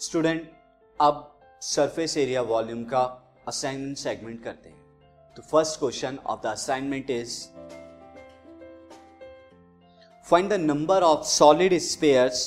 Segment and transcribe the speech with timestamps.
[0.00, 0.50] Student
[1.00, 1.18] अब
[1.62, 3.00] surface area volume का
[3.48, 7.36] assignment segment करते हैं। तो first question of the assignment is
[10.26, 12.42] find the number of solid spheres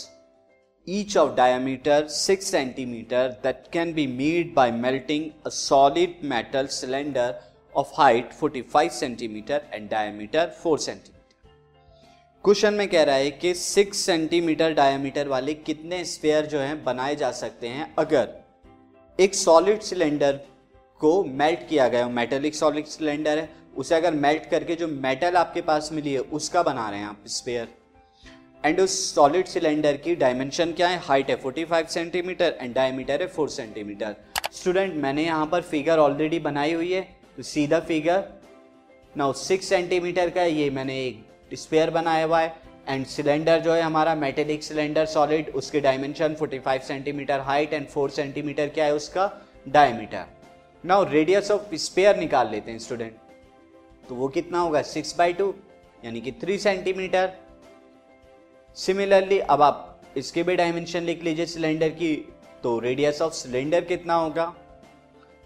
[0.87, 7.39] each of diameter six centimetre that can be made by melting a solid metal cylinder
[7.73, 11.14] of height 45 centimetre and diameter four centimetre
[12.45, 17.15] question में कह रहा है कि six centimetre diameter वाले कितने spare जो हैं बनाए
[17.15, 17.95] जा सकते हैं?
[17.99, 18.27] अगर
[19.19, 20.39] एक सॉलिड सिलेंडर
[21.01, 25.61] को मेल्ट किया गया मेटेलिक सॉलिड सिलेंडर है, उसे अगर मेल्ट करके जो मेटल आपके
[25.61, 27.67] पास मिली है, उसका बना रहे हैं आप स्पेयर
[28.63, 30.99] एंड उस सॉलिड सिलेंडर की डायमेंशन क्या है?
[30.99, 34.15] हाइट है 45 सेंटीमीटर एंड डायमीटर है 4 सेंटीमीटर
[34.53, 38.27] स्टूडेंट मैंने यहाँ पर फिगर ऑलरेडी बनाई हुई है। तो सीधा फिगर
[39.15, 41.23] ना सिक्स सेंटीमीटर का ये मैंने एक
[41.53, 42.55] स्पेयर बनाया हुआ है
[42.87, 48.09] एंड सिलेंडर जो है हमारा मेटेलिक सिलेंडर सॉलिड उसके dimension 45 centimetre height and 4
[48.09, 49.31] centimetre क्या है उसका?
[49.67, 50.25] Diameter
[50.83, 53.15] now radius of sphere निकाल लेते हैं स्टूडेंट
[54.09, 54.81] तो वो कितना होगा?
[54.81, 55.53] सिक्स बाई टू
[56.05, 57.33] यानी कि थ्री सेंटीमीटर
[58.77, 62.15] सिमिलरली अब आप इसके भी डायमेंशन लिख लीजिए सिलेंडर की
[62.63, 64.53] तो रेडियस ऑफ़ सिलेंडर कितना होगा?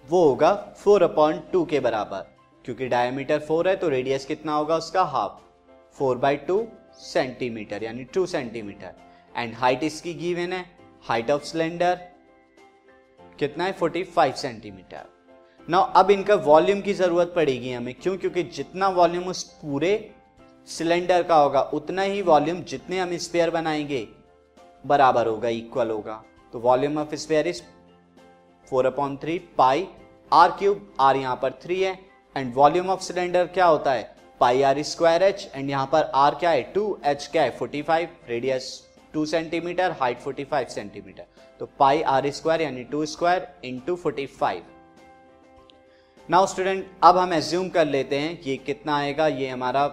[0.05, 2.25] वो होगा फोर अपॉइंट टू के बराबर.
[2.66, 5.03] क्योंकि डायमीटर फोर है तो रेडियस कितना होगा उसका?
[5.03, 5.48] Half
[6.00, 8.94] four by two centimetre, यानी टू सेंटीमीटर।
[9.36, 10.66] एंड हाइट इसकी गिवन है
[11.03, 11.95] हाइट ऑफ़ सिलेंडर
[13.39, 13.72] कितना है?
[13.72, 15.05] फोर्टी फाइव सेंटीमीटर
[15.67, 18.17] ना अब इनका वॉल्यूम की ज़रूरत पड़ेगी हमें। क्यों?
[18.17, 19.92] क्योंकि जितना वॉल्यूम उस पूरे
[20.67, 24.08] सिलेंडर का होगा, उतना ही वॉल्यूम जितने हम स्पेयर बनाएँगे,
[24.86, 27.61] बराबर होगा इक्वल होगा। तो volume of sphere is
[28.67, 29.88] four upon three pi
[30.31, 31.97] r cube r यहाँ पर थ्री है।
[32.36, 34.19] एंड वॉल्यूम ऑफ़ सिलेंडर क्या होता है?
[34.40, 36.62] Pi r square h and यहाँ पर आर क्या है?
[36.64, 37.50] टू एच क्या है?
[37.58, 38.72] Forty five radius
[39.14, 41.26] two centimetre height forty five centimetre
[41.60, 44.64] तो पाई आर स्क्वायर यानी two square into forty five
[46.30, 49.28] now student अब हम एज्यूम कर लेते हैं कि कितना आएगा?
[49.28, 49.86] ये हमारा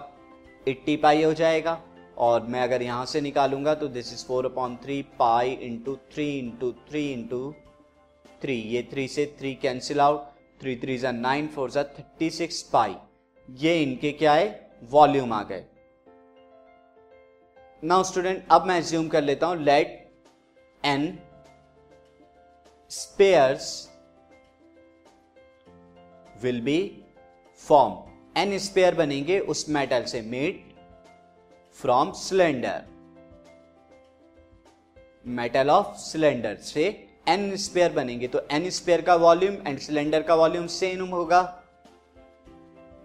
[0.67, 1.79] एट्टी पाई हो जाएगा
[2.17, 6.27] और मैं अगर यहाँ से निकालूँगा तो this is four upon three pi into three
[6.37, 7.53] into three into
[8.41, 10.25] three ये थ्री से three cancel out
[10.61, 12.95] three three ज़ा नाइन फोर ज़ा थर्टी सिक्स पाई
[13.47, 14.69] ये इनके क्या है?
[14.91, 15.63] वॉल्यूम आ गए।
[17.83, 19.87] नाउ स्टूडेंट अब मैं एज्यूम कर लेता हूँ let
[20.83, 21.17] n
[22.91, 23.89] spheres
[26.43, 26.79] will be
[27.61, 30.63] form n sphere बनेंगे उस मेटल से made
[31.79, 32.85] from cylinder
[35.25, 36.85] metal of cylinder से
[37.29, 41.56] एन स्पेयर बनेंगे तो एन स्पेयर का वॉल्यूम एंड सिलेंडर का वॉल्यूम सेम होगा।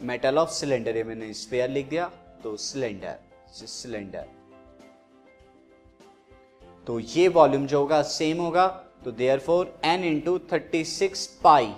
[0.04, 2.10] मेटल ऑफ़ सिलेंडर ये मैंने स्पेयर लिख दिया
[2.42, 3.18] तो सिलेंडर
[3.54, 4.26] सिलेंडर।
[6.86, 8.66] तो ये वॉल्यूम जो होगा, सेम होगा
[9.04, 11.72] तो there four n into thirty six pi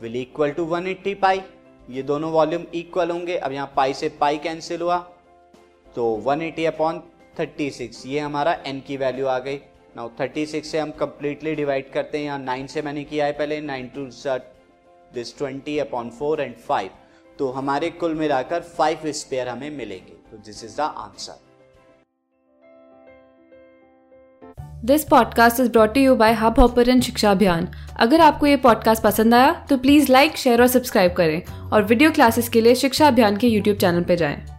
[0.00, 1.40] will equal to one eighty pi
[1.88, 4.98] ये दोनों वॉल्यूम इक्वल होंगे। अब यहाँ पाई से पाई कैंसिल हुआ
[5.96, 7.02] तो one eighty upon
[7.38, 9.56] thirty six ये हमारा एन की वैल्यू आ गई।
[9.96, 13.32] नाउ थर्टी सिक्स से हम कंप्लीटली डिवाइड करते हैं। यहाँ नाइन से मैंने किया है
[13.32, 14.04] पहले nine two
[15.14, 16.90] this twenty upon four and five
[17.38, 21.44] तो हमारे कुल मिलाकर फाइव स्पेयर हमें मिलेंगे। तो this is the answer
[24.84, 27.68] this podcast is brought you by Hub Hopper Shiksha Abhiyan
[28.00, 32.10] अगर आपको ये पॉडकास्ट पसंद आया तो प्लीज़ लाइक शेयर और सब्सक्राइब करें। और वीडियो
[32.10, 34.55] क्लासेस के लिए शिक्षा अभियान के यूट्यूब चैनल पर जाएँ।